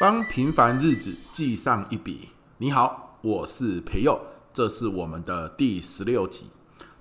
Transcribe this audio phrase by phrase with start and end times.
[0.00, 2.30] 帮平凡日子记上一笔。
[2.56, 4.18] 你好，我是培佑，
[4.50, 6.46] 这是我们的第十六集。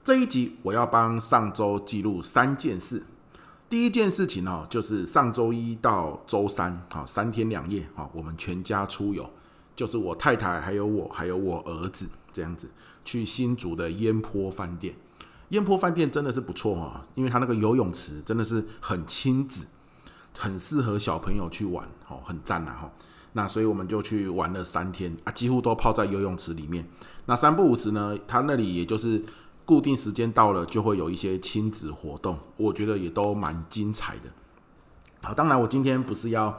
[0.03, 3.05] 这一集我要帮上周记录三件事。
[3.69, 9.29] 第一件事情哦，就是上周一到周三，好，三天两夜，好，我们全家出游，
[9.77, 12.69] 就是我太太还有我还有我儿子这样子
[13.05, 14.93] 去新竹的烟波饭店。
[15.51, 19.67] 烟波饭店真的是不错哦，因为它那个游泳池真的是很亲子，
[20.39, 22.89] 很适合小朋友去玩，哦，很赞呐哈。
[23.33, 26.87] 那所以我们就去玩了三天啊，几乎都泡在游泳池里面。
[27.25, 29.21] 那三不五时呢，它那里也就是
[29.65, 34.31] 固定时间到了就会有一些亲子活动，我觉得也都蛮精彩的。
[35.21, 36.57] 好，当然我今天不是要。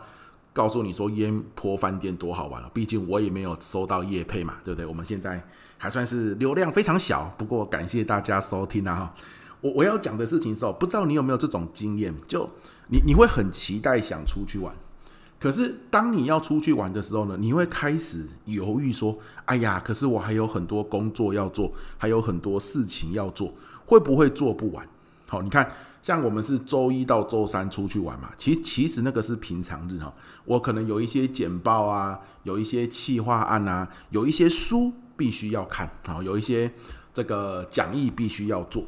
[0.53, 4.85] 告诉你说烟坡饭店多好玩了，毕竟我也没有收到叶配嘛，对不对？
[4.85, 5.41] 我们现在
[5.79, 8.97] 还算是流量非常小，不过感谢大家收听啊！
[8.97, 9.15] 哈，
[9.61, 12.51] 我我要讲的事情是，不知道你有没有这种经验，就
[12.91, 14.75] 你你会很期待想出去玩，
[15.39, 23.55] 可是当你要出去玩的时候呢，你会开始犹豫说，哎呀，可是我还有很多工作要做，还有很多事情要做，
[23.87, 24.87] 会不会做不完？
[25.27, 25.71] 好，你看。
[26.03, 30.11] 像我们是周一到周三出去玩嘛，其实其实那个是平常日哈，
[30.47, 36.73] 我可能有一些简报啊，有一些企划案啊，有一些书必须要看啊，有一些
[37.13, 38.83] 这个讲义必须要做，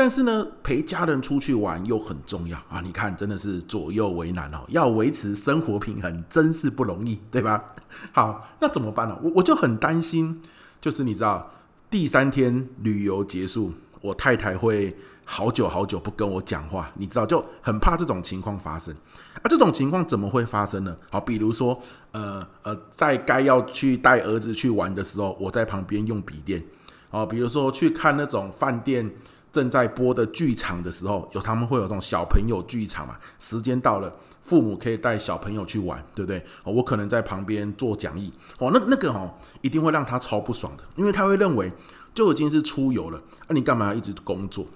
[0.00, 7.62] 但是呢，陪家人出去玩又很重要啊，你看真的是左右为难哦，要维持生活平衡真是不容易，对吧？
[8.10, 9.18] 好，那怎么办呢？
[9.22, 10.40] 我我就很担心，
[10.80, 11.50] 就是你知道，
[11.90, 14.96] 第三天旅游结束，我太太会。
[15.26, 18.94] 好久好久不跟我讲话，你知道，就很怕这种情况发生
[19.34, 19.44] 啊。
[19.50, 20.96] 这种情况怎么会发生呢？
[21.10, 21.78] 好，比如说，
[22.12, 26.64] 呃呃，在该要去带儿子去玩的时候，我在旁边用笔电。
[27.10, 29.08] 哦，比如说去看那种饭店
[29.52, 33.16] 正在播的剧场的时候，有他们会有这种小朋友剧场嘛。
[33.38, 36.38] 时间到了，父母可以带小朋友去玩，对不对？
[36.64, 38.32] 哦，我可能在旁边做讲义。
[38.58, 41.72] 哦，那那个哦，一定会让他超不爽的，因为他会认为
[42.14, 44.66] 就已经是出游了，那你干嘛要一直工作？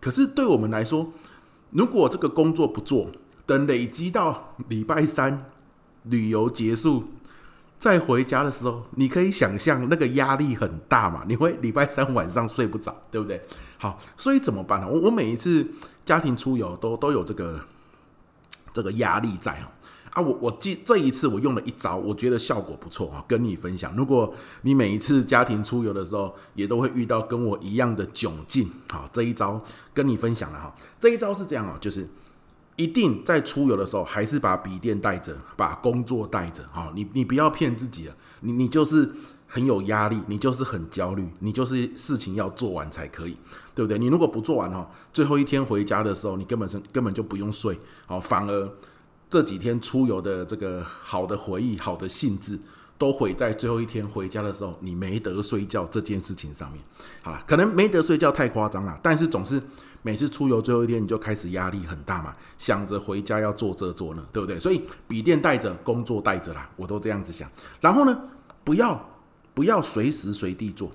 [0.00, 1.12] 可是对我们来说，
[1.70, 3.10] 如果这个工作不做，
[3.46, 5.46] 等累积到礼拜三
[6.04, 7.04] 旅游结束
[7.78, 11.24] 再回家的时候，你可以想象那个压力很大嘛？
[11.26, 13.42] 你会礼拜三晚上睡不着，对不对？
[13.84, 14.88] 好，所以怎么办呢？
[14.88, 15.66] 我我每一次
[16.06, 17.60] 家庭出游都都有这个
[18.72, 19.68] 这个压力在哦。
[20.14, 23.94] 啊，我我记这一次我用了一招，我觉得效果不错啊，跟你分享。
[23.94, 29.62] 如果你每一次家庭出游的时候，也都会遇到跟我一样的窘境，好，这一招
[29.92, 30.74] 跟你分享了哈。
[30.98, 32.08] 这一招是这样哦，就是
[32.76, 39.12] 一定在出游的时候，还是把笔电带着，把工作带着，哈，你你不要骗自己了，你你就是
[39.54, 43.36] 很有压力，你就是很焦虑，你就是事情要做完才可以，
[43.72, 43.96] 对不对？
[43.98, 48.68] 你如果不做完哈，最后一天回家的时候，你根本是根本就不用睡，好，反而。
[49.30, 52.56] 这几天出游的这个好的回忆、好的兴致，
[52.96, 56.80] 都毁在最后一天回家的时候，你没得睡觉这件事情上面。
[57.20, 59.60] 好了，可能没得睡觉太夸张了，但是总是
[60.02, 64.60] 每次出游最后一天，你就开始压力很大嘛，想着回家要做这做那，对不对？
[64.60, 67.50] 所以笔电带着，工作带着啦，我都这样子想。
[67.80, 68.16] 然后呢，
[68.62, 69.04] 不要
[69.54, 70.90] 不要随时随地做，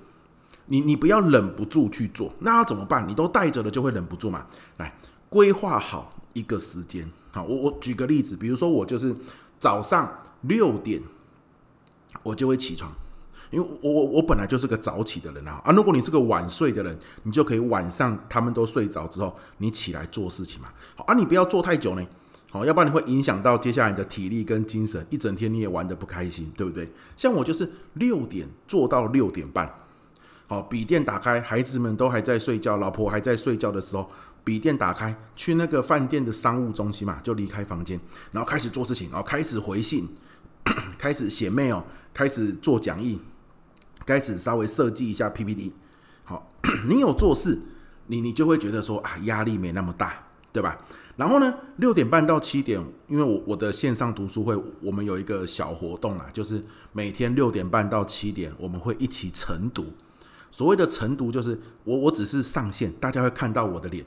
[0.66, 3.08] 你你不要忍不住去做，那要怎么办？
[3.08, 4.46] 你都带着了，就会忍不住嘛。
[4.78, 4.94] 来，
[5.30, 7.09] 规划好一个时间。
[7.31, 9.16] 好，我我举个例子，比如说我就是
[9.59, 10.12] 早上
[10.42, 11.02] 六点
[12.24, 12.92] 我就会起床，
[13.52, 15.72] 因为我我我本来就是个早起的人啊啊！
[15.72, 20.70] 如果你是个晚睡的人，你就可以晚上他们都睡着之后，你起来做事情嘛。
[20.96, 22.06] 好啊，你不要做太久呢，
[22.52, 26.90] 好，要不然你会影响到接下来你的体力跟精神，一整天你也玩得不开心，对不对？
[27.16, 29.72] 像我就是六点做到六点半，
[30.48, 34.09] 好，笔电打开，孩子们都还在睡觉，老婆还在睡觉的时候。
[34.42, 38.00] 笔电打开，去那个饭店的商务中心嘛，就离开房间，
[38.32, 40.08] 然后开始做事情，然后开始回信，
[40.98, 41.84] 开始写 mail，
[42.14, 43.20] 开始做讲义，
[44.08, 45.74] 开始稍微设计一下 PPT。
[46.24, 46.50] 好，
[46.90, 47.59] 你有做事，
[48.08, 50.79] 你你就会觉得说啊，压力没那么大，对吧？
[51.20, 56.64] 然后呢，六点半到七点，因为我我的线上读书会，我们有一个小活动啦，就是
[56.94, 59.92] 每天六点半到七点，我们会一起晨读。
[60.50, 64.06] 所谓的晨读，就是我我只是上线，大家会看到我的脸。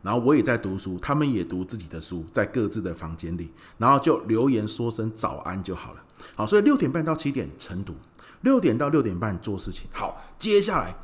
[0.00, 6.02] 然后我也在读书，他们也读自己的书，在各自的房间里，然后就留言说声早安就好了。
[6.34, 7.94] 好，所以六点半到七点晨读，
[8.40, 9.86] 六点到六点半做事情。
[9.92, 10.96] 好，接下来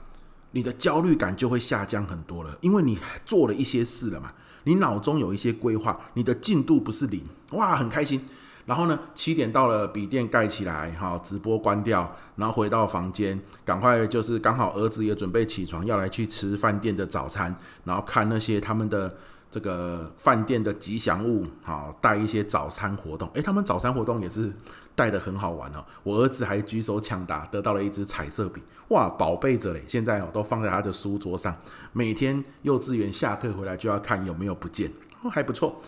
[0.53, 4.33] 你的焦虑感就会下降很多了，因为你做了一些事了嘛，
[4.65, 8.21] 你脑中有一些规划，你的进度不是零，哇，很开心。
[8.67, 19.17] 然后呢，七点到了，笔电盖起来，哈，直播关掉，然后回到房间，赶快就是刚好儿子也准备起床，要来去吃饭店的早餐，然后看那些他们的
[19.51, 23.29] 这个饭店的吉祥物，好，带一些早餐活动。
[23.35, 24.53] 诶，他们早餐活动也是
[24.95, 25.85] 带得很好玩哦。
[26.03, 29.83] 我儿子还举手抢答，得到了一支彩色笔，哇，宝贝着嘞！
[29.89, 31.57] 现在哦都放在他的书桌上，
[31.93, 34.91] 每天幼稚园下课回来就要看有没有不见，
[35.23, 35.81] 哦，还不错。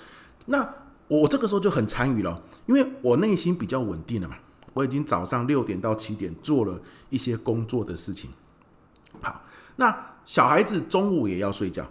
[0.46, 0.68] 那
[1.06, 4.34] 我这个时候就很参与了，因为我内心比较稳定了嘛。
[4.74, 6.80] 我已经早上六点到七点做了
[7.10, 8.30] 一些工作的事情。
[9.20, 9.42] 好，
[9.76, 11.86] 那小孩子中午也要睡觉，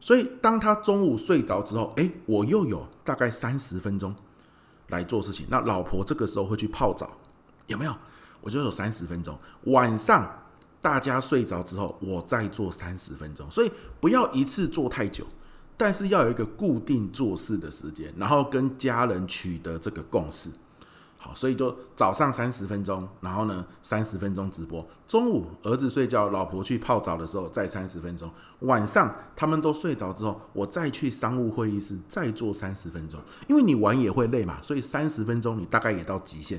[0.00, 4.14] 所以当他中午睡着之后，诶，我又有大概三十分钟
[4.88, 5.46] 来做事情。
[5.50, 7.16] 那老婆这个时候会去泡澡，
[7.66, 7.94] 有没有？
[8.40, 9.38] 我就有三十分钟。
[9.64, 10.26] 晚上
[10.80, 13.48] 大家睡着之后，我再做三十分钟。
[13.50, 13.70] 所以
[14.00, 15.26] 不要一次做太久，
[15.76, 20.48] 但是要有一个固定做事的时间，然后跟家人取得这个共识。
[21.22, 24.84] 好，所以就早上三十分钟，然后呢三十分钟直播。
[25.06, 28.30] 中午儿子睡觉，老婆去泡澡的时候再三十分钟。
[28.60, 33.20] 晚上他们都睡着之后，我再去商务会议室再做三十分钟。
[33.48, 36.58] 因为你玩也会累嘛，所以三十分钟你大概也到极限。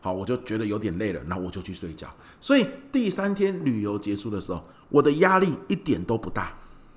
[0.00, 2.12] 好，我就觉得有点累了，那我就去睡觉。
[2.40, 6.52] 所以第三天旅游结束的时候，我的压力一点都不大，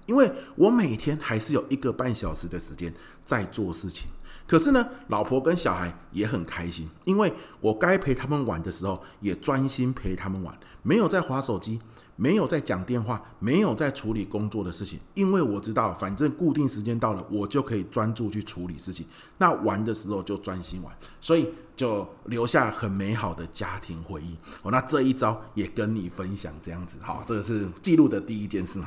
[0.07, 2.91] 因为我每天还是有一个半小时的时间
[3.23, 4.07] 在做事情。
[4.45, 11.79] 可是呢，老婆跟小孩也很开心，因为我该陪他们玩的时候，也专心陪他们玩，没有在划手机，
[12.17, 19.05] 没有在讲电话，没有在处理工作的事情，因为我知道，反正固定时间到了，我就可以专注去处理事情。
[19.37, 24.35] 那玩的时候就专心玩，所以就留下很美好的家庭回忆。
[24.61, 28.81] 哦，那这一招也跟你分享，这样子，好，这个是记录的第一件事。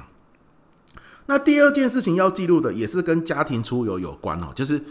[1.24, 4.82] 那第二件事情要记录的，也是跟家庭出游有关哦，就是。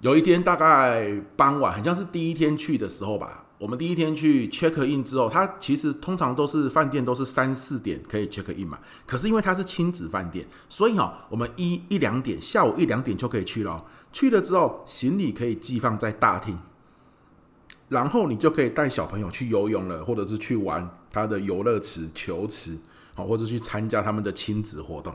[0.00, 3.44] 有一天大概傍晚，很像是第一天去的时候吧。
[3.58, 8.78] 我们第一天去 check in 之后，它其实通常都是饭店都是三四点可以 check in 嘛。
[9.06, 13.82] 可是因为它是亲子饭店，所以哈，我们一一两点下午一两点就可以去了。
[14.12, 16.58] 去了之后，行李可以寄放在大厅，
[17.88, 22.76] 然后你就可以带小朋友去游泳了，或者是去玩他的游乐池、球池，
[23.16, 25.12] 好，或者去参加他们的亲子活动。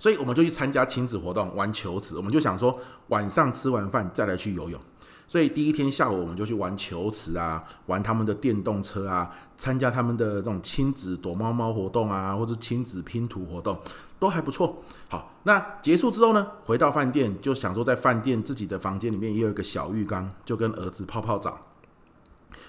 [0.00, 2.16] 所以我们就去参加亲子活动，玩球池。
[2.16, 2.76] 我们就想说，
[3.08, 4.80] 晚上吃完饭再来去游泳。
[5.28, 13.78] 所以第一天下午我们就去玩球池啊，玩他们的电动车啊，参加他们的这种亲子躲猫猫活动啊，或者亲子拼图活动，
[14.18, 14.82] 都还不错。
[15.08, 21.58] 好，那结束之后呢，回到饭店就想说，在饭店自己的房间里面也有一个小浴缸，就跟儿子泡泡澡。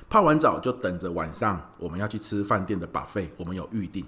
[0.10, 4.06] 泡完澡就等着晚上我们要去吃饭店的 buffet，我们有预定。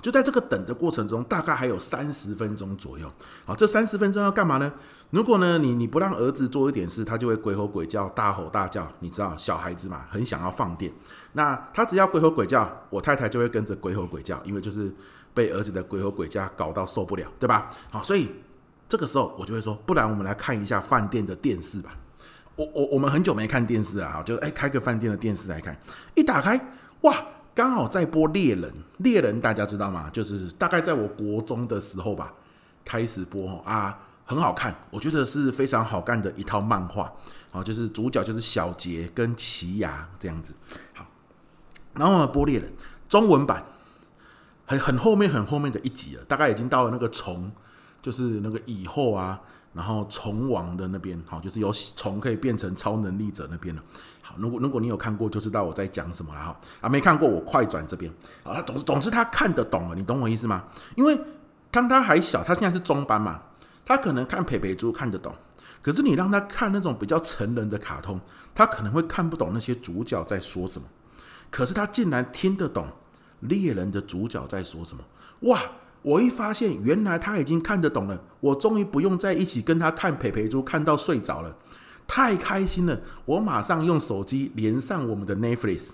[0.00, 3.10] 就在这个等的过程中，大概还有三十分钟左右。
[3.44, 4.72] 好，这三十分钟要干嘛呢？
[5.10, 8.90] 如果呢，你你不让儿子做一点事，他就会鬼吼鬼叫、大吼大叫。
[9.00, 10.92] 你知道小孩子嘛，很想要放电。
[11.32, 14.92] 那他只要鬼吼鬼叫，我太太就会跟着鬼吼鬼叫，因为就是
[15.32, 17.70] 被儿子的鬼吼鬼叫搞到受不了，对吧？
[17.90, 18.30] 好，所以
[18.88, 21.96] 这个时候我就会说，不然我们来看一下饭店的电视吧。
[22.56, 25.76] 我我我们很久没看电视了啊，就哎开个饭店的电视来看，
[26.14, 26.60] 一打开，
[27.02, 27.14] 哇！
[27.54, 30.10] 刚好在播猎人，猎人大家知道吗？
[30.12, 32.34] 就是大概在我国中的时候吧，
[32.84, 37.12] 开始播啊，很好看，我觉得是非常好看的一套漫画。
[37.52, 40.52] 好，就是主角就是小杰跟奇犽这样子。
[40.94, 41.06] 好，
[41.92, 42.72] 然后呢，播猎人
[43.08, 43.64] 中文版，
[44.66, 47.52] 很很后面很后面的一集了，大概已经到了那个虫，
[48.02, 49.40] 就是那个以后啊。
[49.74, 53.82] 然后虫王的那边，好，就是由虫可以变成超能力者那边了。
[54.22, 56.56] 好，如果如果你有看过，就知道我在讲什么了哈。
[56.80, 58.10] 啊，没看过，我快转这边。
[58.44, 60.64] 啊，总总之他看得懂了，你懂我意思吗？
[60.94, 61.20] 因为
[61.70, 63.42] 当他还小，他现在是中班嘛，
[63.84, 65.34] 他可能看佩佩猪看得懂，
[65.82, 68.20] 可是你让他看那种比较成人的卡通，
[68.54, 70.86] 他可能会看不懂那些主角在说什么。
[71.50, 72.86] 可是他竟然听得懂
[73.40, 75.02] 猎人的主角在说什么，
[75.50, 75.60] 哇！
[76.04, 78.22] 我一发现，原来他已经看得懂了。
[78.40, 81.56] 我终于不用再一起跟他看佩佩猪，看到睡着了，
[82.06, 83.00] 太开心了！
[83.24, 85.92] 我马上用手机连上我们的 Netflix，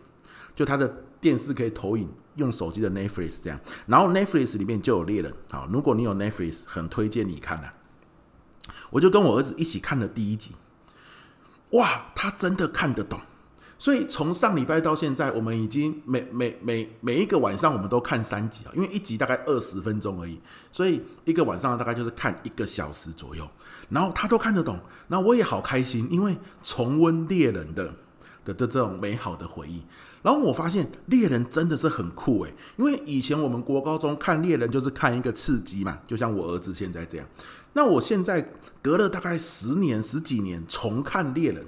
[0.52, 3.60] 就他的电视可以投影，用手机的 Netflix 这样。
[3.86, 5.32] 然后 Netflix 里面就有猎人。
[5.48, 7.74] 好，如果你有 Netflix，很推荐你看啊。
[8.90, 10.56] 我就跟我儿子一起看了第一集，
[11.70, 13.20] 哇，他真的看得懂。
[13.80, 20.38] 所以从上礼拜到现在，我们已经每每每每一个晚上，我们都看三集啊，因为一集大概二十分钟而已，
[20.70, 23.48] 所以一个晚上大概就是看一个小时左右。
[23.88, 27.90] 然后他都看得懂，那我也好开心，因为重温猎人的
[28.44, 29.82] 的的这种美好的回忆。
[30.20, 37.26] 然后我发现猎人真的是很酷诶，因为以前我们国高中看猎人就是看一个刺激嘛，就像我儿子现在这样。
[37.72, 41.64] 那我现在隔了大概十年十几年重看猎人。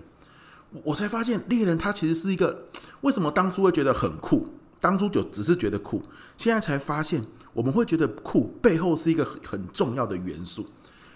[0.84, 2.66] 我才发现猎人他其实是一个，
[3.02, 4.48] 为什么当初会觉得很酷？
[4.80, 6.02] 当初就只是觉得酷，
[6.36, 10.66] 现在才发现我们会觉得酷背后是一个很很重要的元素。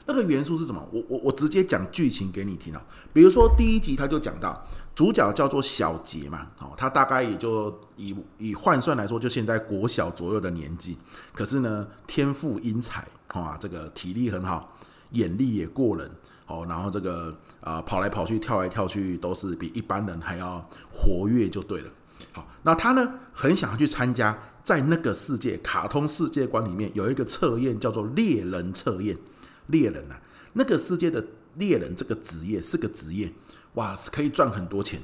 [0.09, 0.89] 那个元素是什么？
[0.93, 2.81] 我我我直接讲剧情给你听啊。
[3.13, 10.97] 比如说第一集他就讲到主角叫做小杰嘛，哦，他大概也就以以换算来说，就现在国小左右的年纪。
[11.33, 14.77] 可是呢，天赋英才，啊，这个体力很好，
[15.11, 16.09] 眼力也过人，
[16.47, 21.91] 哦，然后这个啊跑来跑去、跳来跳去都是比一般人还要活跃，就对了。
[22.33, 29.19] 好，那他呢很想要去参加，在那个世界卡通世界观里面有一个测验叫做猎人测验。
[29.67, 30.21] 猎人啊，
[30.53, 31.25] 那个世界的
[31.55, 33.33] 猎人这个职业是个职业，
[33.75, 35.01] 哇，是可以赚很多钱，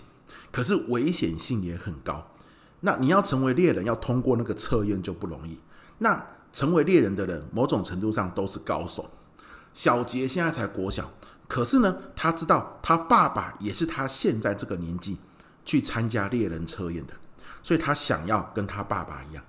[0.52, 2.28] 可是危险性也很高。
[2.80, 5.58] 那你要成为猎人，要通过那个测验就不容易。
[5.98, 9.10] 那成为猎人的人，某种程度上都是高手。
[9.74, 11.10] 小杰现在才国小，
[11.52, 15.18] 可是呢，他知道他爸爸也是他现在这个年纪
[15.66, 17.12] 去参加猎人测验的，
[17.62, 19.44] 所以他想要跟他爸爸一样。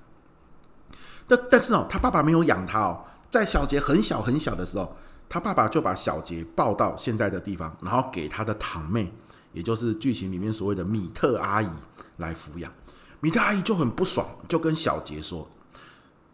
[1.26, 3.06] 但但是哦，他爸爸没有养他哦。
[3.32, 4.98] 在小杰很小很小的时候，
[5.30, 9.10] 他爸爸就把小杰抱到现在的地方，然后给他的堂妹，
[9.54, 11.70] 也就是剧情里面所谓的米特阿姨
[12.18, 12.70] 来抚养。
[13.22, 15.50] 米特阿姨就很不爽，就跟小杰说：“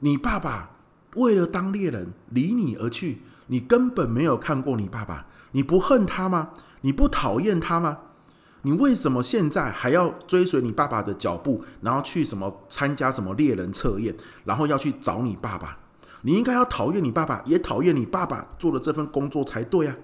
[0.01, 0.71] 你爸爸
[1.13, 6.49] 为了当猎人离你而去，你根本没有看过你爸爸，你不恨他吗？
[6.81, 7.99] 你不讨厌他吗？
[8.63, 15.77] 你为什么现在还要追随你爸爸的脚步，然后去什么参加什么猎人测验，然后要去找你爸爸？”
[16.23, 19.95] 你应该要讨厌你爸爸，也讨厌你爸爸做的这份工作才对啊！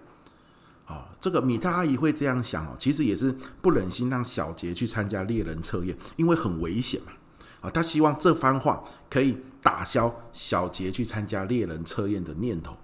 [0.86, 7.12] 好，这个米特阿姨会这样想哦，其实也是不忍心让小杰去参加猎人测验，因为很危险嘛。
[7.60, 12.78] 啊，他希望这番话可以打消小杰去参加猎人测验的念头。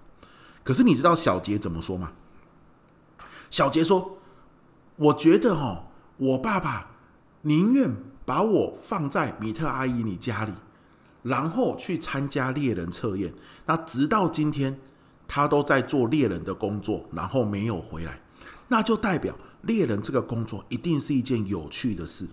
[0.62, 2.12] 可是你知道小杰怎么说吗？
[3.52, 4.16] 小杰说
[4.96, 5.84] ：“我觉得哦，
[6.16, 6.90] 我爸爸
[7.42, 7.94] 宁愿
[8.24, 10.52] 把我放在米特阿姨你家里。”
[11.22, 13.34] 然后去参加猎人测验，
[13.66, 14.80] 那直到今天，
[15.28, 18.22] 他都在做猎人的工作，然后没有回来，
[18.68, 22.26] 那就代表猎人这个工作一定是一件有趣的事。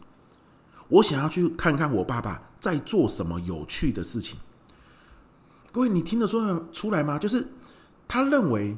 [0.88, 4.40] 我想要去看看我爸爸在做什么有趣的事情。
[5.74, 7.20] 各位，你听得说出来吗？
[7.20, 7.46] 就是
[8.08, 8.78] 他认为。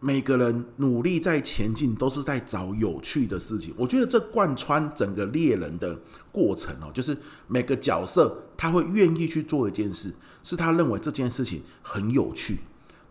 [0.00, 3.74] 每个人努力在前进，都是在找有趣的事情。
[3.76, 5.98] 我觉得这贯穿整个猎人的
[6.30, 7.16] 过程哦，就是
[7.48, 12.60] 每个角色他会愿意去做一件事，是他认为这件事情很有趣，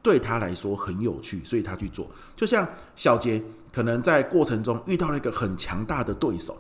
[0.02, 2.10] 对他来说很有趣，所以他去做。
[2.38, 2.66] 就像
[2.96, 6.58] 小杰可能在过程中遇到了一个很强大的对手，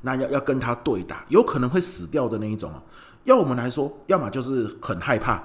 [0.00, 2.82] 那要要跟他对打，有可能会死掉的那一种哦。
[3.22, 5.40] 要我们来说，要么就是很害怕，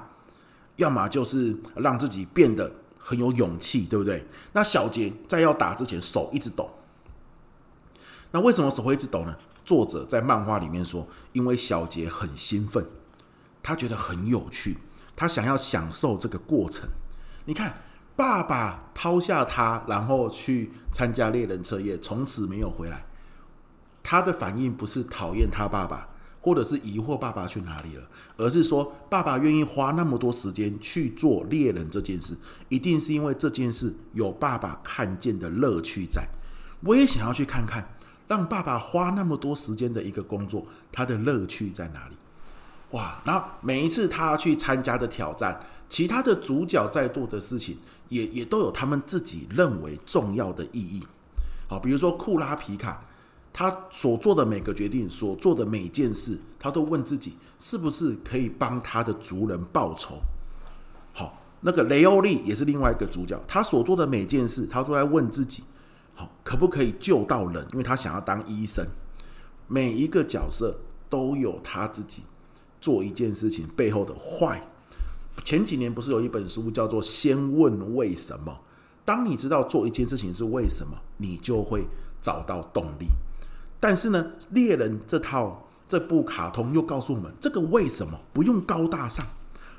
[0.77, 2.77] 要么就是让自己变得。
[3.05, 4.25] 很有勇气，对不对？
[4.53, 6.71] 那小杰在要打之前手一直抖，
[8.31, 9.35] 那为什么手会一直抖呢？
[9.65, 12.85] 作者在漫画里面说，因为小杰很兴奋，
[13.61, 14.77] 他觉得很有趣，
[15.17, 16.87] 他想要享受这个过程。
[17.43, 17.81] 你看，
[18.15, 23.05] 爸爸抛下他，然后去参加猎人测验，从此没有回来，
[24.01, 26.07] 他的反应不是讨厌他爸爸。
[26.43, 28.03] 或者是疑惑爸爸去哪里了，
[28.35, 32.35] 而是说爸爸愿意花那么多时间去做猎人这件事，
[32.67, 36.27] 一定是因为这件事有爸爸看见的乐趣在。
[36.81, 37.87] 我也想要去看看，
[38.27, 42.15] 让爸爸花那么多时间的一个工作，他的乐趣在哪里？
[42.91, 43.21] 哇！
[43.23, 45.57] 然后每一次他去参加的挑战，
[45.87, 47.77] 其他的主角在做的事情，
[48.09, 51.01] 也也都有他们自己认为重要的意义。
[51.69, 53.01] 好，比如说库拉皮卡。
[53.53, 60.17] 他所做的每个决定，所做的每件事，他都问自己是不是可以帮他的族人报仇。
[61.13, 65.63] 好，那个雷欧利也是另外一个主角，他所做的每件事，他都在问自己，
[66.15, 67.63] 好，可不可以救到人？
[67.73, 68.85] 因为他想要当医生。
[69.67, 70.75] 每一个角色
[71.09, 72.23] 都有他自己
[72.81, 74.61] 做一件事情背后的坏。
[75.45, 78.51] 前几年不是有一本书叫做《先问为什么》？
[79.05, 81.85] 当你知道做一件事情是为什么，你就会
[82.21, 83.07] 找到动力。
[83.83, 89.25] 但是呢，猎人这套这部卡通又告诉我们，这个为什么不用高大上？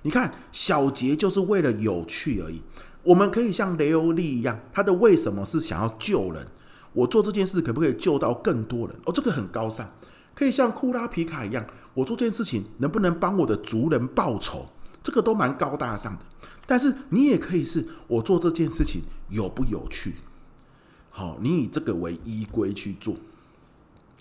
[0.03, 2.61] 你看，小杰就是为了有趣而已。
[3.03, 6.47] 我们可以像雷欧利一样，他的为什么是想要救人。
[6.93, 8.95] 我做这件事可不可以救到更多人？
[9.07, 9.91] 哦，这个很高尚。
[10.35, 14.67] 可以像库拉皮卡一样，我做这件事情能不能帮我的族人报仇？
[15.03, 16.25] 这个都蛮高大上的。
[16.67, 20.17] 但是你也可以是我做这件事情有不有趣？
[21.09, 23.17] 好，你以这个为依归去做。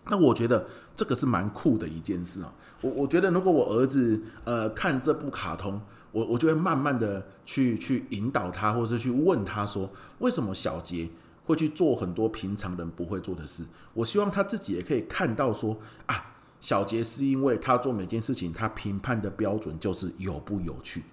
[0.10, 2.54] 那我觉得这个是蛮酷的一件事啊！
[2.82, 5.82] 我我觉得如果我儿子呃看这部卡通，
[6.12, 11.10] 我我就会慢慢的去去引导他，或是去问他说，为什么小杰
[11.46, 13.64] 会去做很多平常人不会做的事？
[13.94, 21.04] 我希望他自己也可以看到说啊，小杰是因为他做每件事情，他评判的标准就是有不有趣。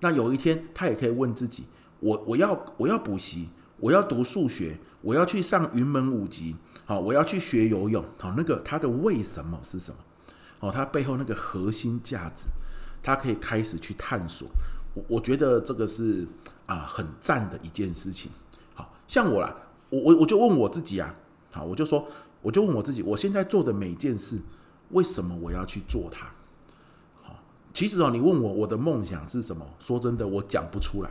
[0.00, 1.64] 那有一天他也可以问自己，
[1.98, 3.48] 我我要我要补习，
[3.80, 9.98] 我要读数学，我要去上云门舞集，好，我要去学游泳，好，那个它的为什么是什么？
[10.60, 12.48] 哦，它背后那个核心价值，
[13.02, 14.48] 他可以开始去探索。
[14.94, 16.26] 我我觉得这个是
[16.66, 18.30] 啊很赞的一件事情。
[18.74, 19.54] 好像我啦，
[19.90, 21.14] 我我我就问我自己啊，
[21.52, 22.08] 好，我就说，
[22.42, 24.40] 我就问我自己，我现在做的每件事，
[24.90, 26.32] 为什么我要去做它？
[27.22, 27.38] 好，
[27.72, 29.64] 其实哦，你问我我的梦想是什么？
[29.78, 31.10] 说真的，我讲不出来，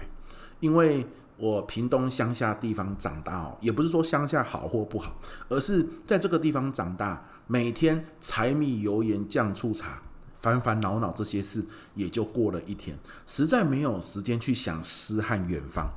[0.60, 5.16] 因为我屏东乡下地方长大哦，也不是说乡下好或不好，
[5.50, 7.26] 而是在这个地方长大。
[7.50, 10.02] 每天柴米油盐酱醋茶，
[10.36, 11.66] 烦烦恼恼这些事
[11.96, 15.90] 也就过了一天，实在没有时间去想诗和远方。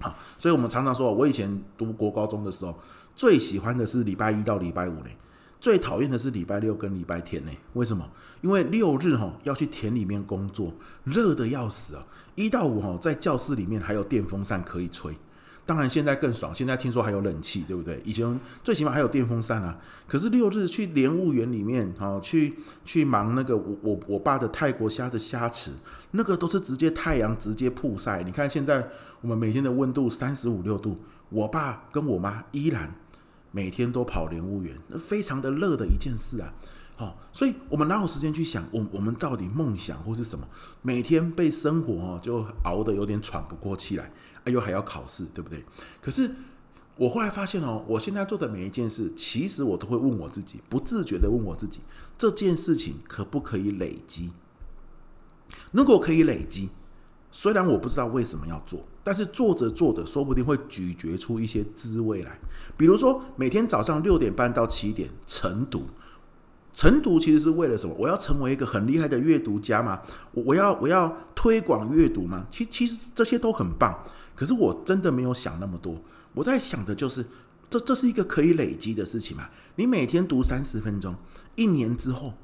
[0.00, 2.78] 好，所以我们常常说，我以前读国高中的时候，
[3.16, 5.10] 最喜欢的是礼拜一到礼拜五呢，
[5.60, 7.52] 最讨厌的是礼拜六跟礼拜天呢。
[7.74, 8.08] 为什么？
[8.40, 10.72] 因为六日哈要去田里面工作，
[11.04, 12.06] 热得要死啊！
[12.34, 15.14] 一到五哈在教室里面还有电风扇可以吹。
[15.66, 16.52] 当然，现在更爽。
[16.52, 18.00] 现在听说还有冷气，对不对？
[18.04, 19.78] 以前最起码还有电风扇啊。
[20.08, 25.70] 可是六日去莲雾园里面，哈，去去忙那个我我我爸的泰国虾的虾池，
[26.12, 28.22] 那个都是直接太阳直接曝晒。
[28.24, 28.88] 你看现在
[29.20, 30.98] 我们每天的温度三十五六度，
[31.28, 32.92] 我爸跟我妈依然
[33.50, 36.52] 每天都跑莲雾园，那非常的热的一件事啊。
[36.96, 40.46] 好，所以我们哪有时间去想我我们到底梦想或是什么？
[40.82, 44.12] 每天被生活哦就熬得有点喘不过气来。
[44.44, 45.64] 哎呦，还要考试，对不对？
[46.02, 46.30] 可是
[46.96, 51.80] 我后来发现哦，我现在做的每一件事，其实我都会问我自己，不自觉的问我自己，
[52.18, 54.32] 这件事情可不可以累积？
[55.72, 56.68] 如果可以累积，
[57.32, 62.38] 虽然我不知道为什么要做，但是做着做着，说不定会咀嚼出一些滋味来。
[62.76, 65.84] 比如说，每天早上六点半到七点晨读。
[66.72, 67.94] 晨读其实是为了什么？
[67.98, 70.00] 我要成为一个很厉害的阅读家吗？
[70.32, 72.46] 我我要我要推广阅读吗？
[72.50, 74.04] 其其实这些都很棒，
[74.36, 76.00] 可是我真的没有想那么多。
[76.32, 77.26] 我在想的就是，
[77.68, 79.48] 这这是一个可以累积的事情嘛？
[79.74, 81.16] 你每天读三十分钟，
[81.56, 82.34] 一年之后，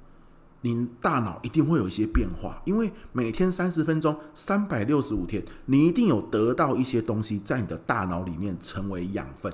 [0.62, 9.53] 你大脑一定会有一些变化，因为每天三十分钟，三百六十五天，你一定有得到一些东西在你的大脑里面成为养分。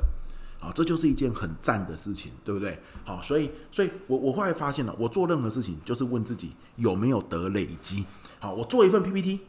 [0.58, 2.78] 好，这就是一件很赞的事情，对不对？
[3.04, 8.06] 好，所以，所以我我后来发现了，我做任何事情就是问自己有没有得累积。
[8.38, 9.40] 好，我做一份 PPT，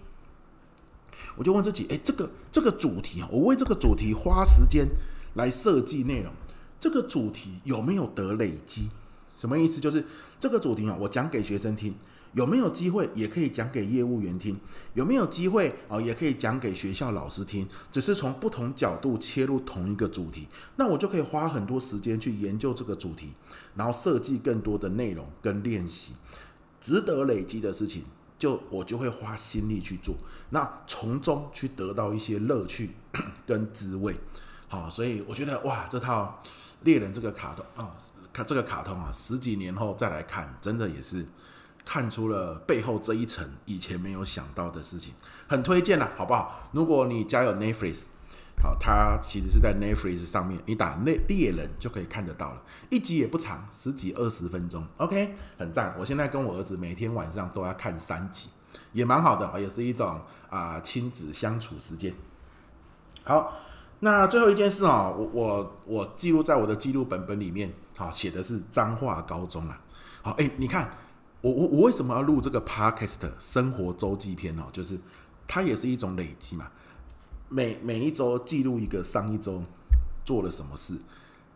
[1.35, 4.87] 我就问自己，哎，这个这个主题啊，我为这个主题花时间
[5.35, 6.33] 来设计内容，
[6.79, 8.89] 这个主题有没有得累积？
[9.43, 9.81] 什么意思？
[9.81, 10.05] 就是
[10.39, 11.93] 这个主题啊，我讲给学生听。
[12.31, 14.57] 有没有机会也可以讲给业务员听？
[14.93, 17.67] 有没有机会哦，也可以讲给学校老师听？
[17.91, 23.33] 只是从不同角度切入同一个主题，那我就可以花很多时间去研究这个主题，
[23.75, 26.13] 然后设计更多的内容跟练习，
[26.79, 28.03] 值得累积的事情，
[28.39, 30.15] 就我就会花心力去做，
[30.51, 32.91] 那从中去得到一些乐趣
[33.45, 34.15] 跟滋味。
[34.69, 36.41] 好，所以我觉得哇，这套
[36.83, 37.91] 猎人这个卡通啊，
[38.33, 41.25] 看这个卡通啊，十几年后再来看，真的也是。
[41.85, 45.13] 看出了背后这一层以前没有想到的事情，
[45.49, 46.69] 很推荐啦，好不好？
[46.71, 48.05] 如果你家有 Netflix，
[48.61, 52.61] 好，它其实是在 Netflix 上面，你打猎猎人就可以看得到了。
[52.89, 55.93] 一集也不长，十几二十分钟，OK，很赞。
[55.99, 58.47] 我现在跟我儿子每天晚上都要看三集，
[58.93, 62.13] 也蛮好的，也是一种啊、亲子相处时间。
[63.25, 63.59] 好，
[63.99, 69.81] 那最后一件事啊，我我我记录在我的记录本本里面，好，写的是彰化高中啊。
[70.21, 70.89] 好，哎，你看。
[71.43, 74.63] 我我我为什么要录这个 Podcast 生活周记篇哦？
[74.71, 74.97] 就是
[75.45, 76.71] 它也是一种累积嘛。
[77.49, 79.61] 每每一周记录一个上一周
[80.23, 80.97] 做了什么事，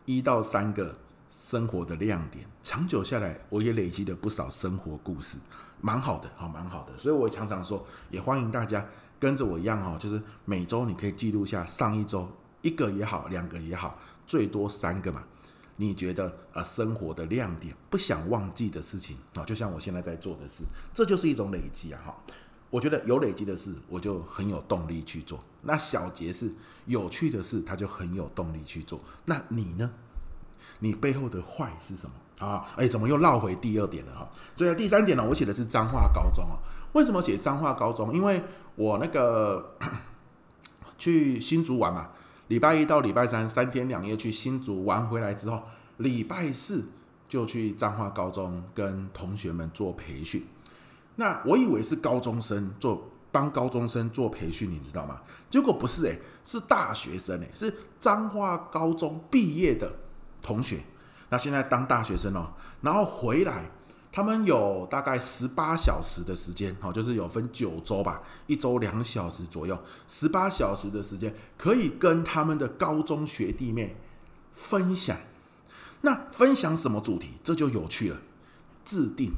[0.04, 0.94] 一到三个
[1.32, 5.38] 生活的亮点，长久下来我也累积了不少生活故事，
[5.80, 6.98] 蛮好的，好蛮好的。
[6.98, 8.86] 所以我也常常说，也欢迎大家
[9.18, 12.30] 跟着我一样哦，就是每周你可以记录下上一周
[12.62, 15.24] 一个也好，两个也好，最多三个嘛。
[15.78, 20.64] 你觉得呃生活的亮点，不想忘记的事情啊，就像我现在在做的事，
[20.94, 22.18] 这就是一种累积啊哈。
[22.70, 25.40] 我觉得有累积的事，我就很有动力去做。
[25.62, 26.52] 那小节是
[26.86, 29.00] 有趣的事，他就很有动力去做。
[29.26, 29.90] 那你呢？
[30.80, 32.68] 你背后的坏是什么啊？
[32.76, 34.30] 哎，怎么又绕回第二点了哈？
[34.56, 36.58] 所以第三点呢，我写的是彰化高中啊。
[36.94, 38.14] 为什么写彰化高中？
[38.14, 38.44] 因为
[38.76, 39.78] 我那个
[40.98, 42.10] 去新竹玩嘛。
[42.48, 45.64] 礼拜一到礼拜三三天两夜去新竹玩回来之后，
[45.98, 46.88] 礼拜四
[47.28, 50.46] 就去彰化高中跟同学们做培训。
[51.16, 55.22] 那我以为是高中生做帮高中生做培训，你知道吗？
[55.50, 59.92] 结果不是诶，是大学生诶，是彰化高中毕业的
[60.42, 60.80] 同学。
[61.30, 63.66] 那现在当大学生哦，然后回来
[64.18, 73.96] 他们有大概十八小时的时间，哦，就是有分九周吧，一周两小时左右，十八小时的时间可以跟他们的高中学弟妹
[74.56, 75.16] 分享。
[76.02, 77.34] 那分享什么主题？
[77.44, 78.18] 这就有趣了。
[78.84, 79.34] 制定，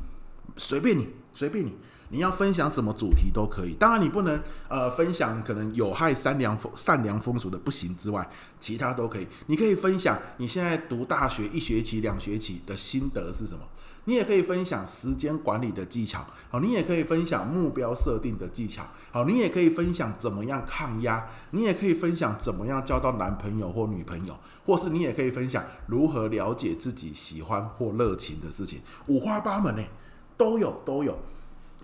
[0.57, 1.73] 随便你，随便你。
[2.11, 8.27] 你要分享什么主题都可以，当然你不能呃分享可能有害善良风善良风俗的不行之外，
[8.59, 9.27] 其他都可以。
[9.45, 13.59] 你可以分享你现在读大学一学期、两学期的心得是什么？
[14.05, 18.81] 你也可以分享时间管理的技巧，好，你也可以分享目标设定的技巧，
[19.11, 24.35] 好，你也可以分享怎么样抗压，你也可以分享怎么样交到男朋友或女朋友，
[24.65, 29.83] 或是你也可以分享如何了解自己喜欢或热情的事情，五花八门呢，
[30.39, 31.19] 都有都有。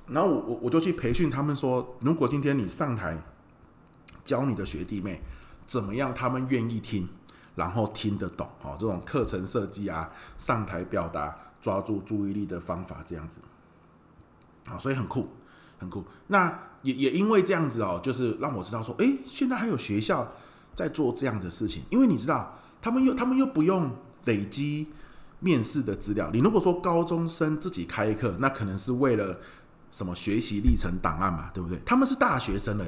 [0.08, 3.22] 然后我我我就去培训他们说，如果今天你上台
[4.24, 5.22] 教你的学弟妹
[5.68, 7.08] 怎么样，他们愿意听，
[7.56, 13.40] 然后听得懂，哦，这种课程设计啊，上台表达抓住注意力的方法这样子，
[14.70, 15.28] 啊，所以很酷，
[15.80, 16.04] 很酷。
[16.28, 20.32] 那也也因为这样子哦，就是让我知道说，诶，现在还有学校
[20.76, 23.90] 在做这样的事情，因为你知道，他们又他们又不用
[24.26, 24.92] 累积
[25.46, 26.30] 面试的资料。
[26.34, 29.40] 你如果说高中生自己开课，那可能是为了。
[29.92, 31.80] 什么学习历程档案嘛，对不对？
[31.86, 32.86] 他们是大学生了，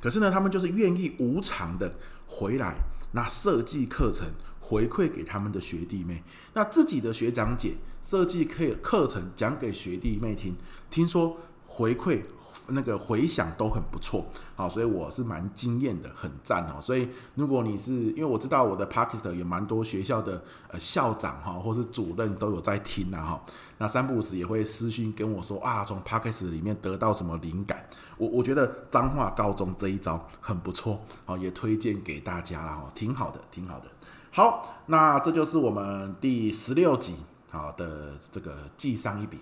[0.00, 1.94] 可是呢，他们就是愿意无偿的
[2.26, 2.78] 回来，
[3.12, 4.26] 那设计课程
[4.58, 6.24] 回馈给他们的学弟妹，
[6.54, 10.56] 那自己的学长姐设计课课程讲给学弟妹听，
[10.88, 12.22] 听说回馈。
[12.70, 14.24] 那个回响都很不错，
[14.56, 16.80] 好，所以我是蛮惊艳的，很赞哦。
[16.80, 23.44] 所以如果你是因为我知道我的 Podcast 有蛮多学校的呃校长哈，或是主任都有在听啊哈，
[23.78, 27.84] 那三不五时也会私讯跟我说啊，从 Podcast 里面得到什么灵感，
[28.16, 33.86] 我我觉得彰化高中这一招很不错，好，也推荐给大家了哈，挺好的，挺好的。
[34.30, 37.16] 好，那这就是我们第十六集
[37.50, 39.38] 好的这个记上一笔。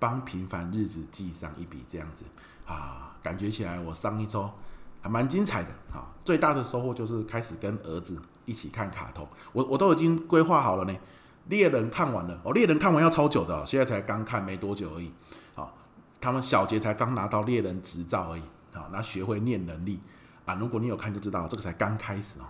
[0.00, 2.24] 帮平凡日子记上一笔，这样子
[2.68, 4.48] 啊，感觉起来我上一周
[5.00, 6.06] 还蛮精彩的啊。
[6.24, 10.94] 最大的收获就是开始跟儿子一起看卡通，我我都已经规划好了呢。
[11.46, 15.10] 猎人看完了，哦，猎人看完要超久的哦，现在才刚看没多久而已。
[15.54, 15.74] 好，
[16.20, 18.42] 他们小杰才刚拿到猎人执照而已。
[18.74, 19.98] 好，那学会念能力
[20.44, 22.44] 啊，如果你有看就知道，这个才刚开始哦。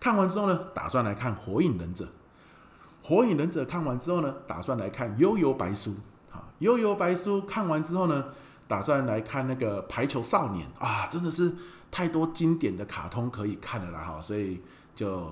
[0.00, 2.08] 看完之后呢，打算来看火影忍者。
[3.02, 5.94] 火影忍者看完之后呢，打算来看幽游白书。
[6.58, 8.24] 幽游白书看完之后呢，
[8.70, 11.52] 打算来看那个排球少年啊，真的是
[11.90, 14.60] 太多经典的卡通可以看了啦哈，所以
[14.94, 15.28] 就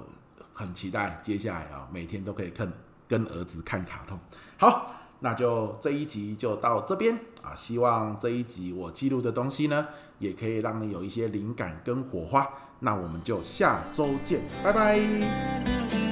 [0.53, 2.73] 很期待接下来啊，每天都可以看
[3.07, 4.19] 跟儿子看卡通。
[4.59, 9.87] 好，那就这一集就到这边啊，希望这一集我记录的东西呢，
[10.19, 12.45] 也可以让你有一些灵感跟火花。
[12.81, 16.08] 那我们就下周见，拜拜。